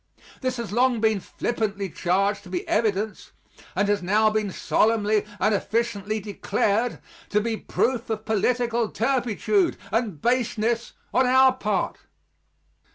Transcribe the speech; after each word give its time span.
This 0.41 0.57
has 0.57 0.71
long 0.71 0.99
been 0.99 1.19
flippantly 1.19 1.87
charged 1.87 2.41
to 2.41 2.49
be 2.49 2.67
evidence 2.67 3.33
and 3.75 3.87
has 3.87 4.01
now 4.01 4.31
been 4.31 4.49
solemnly 4.51 5.25
and 5.39 5.53
officially 5.53 6.19
declared 6.19 6.97
to 7.29 7.39
be 7.39 7.55
proof 7.55 8.09
of 8.09 8.25
political 8.25 8.89
turpitude 8.89 9.77
and 9.91 10.19
baseness 10.19 10.93
on 11.13 11.27
our 11.27 11.53
part. 11.53 11.99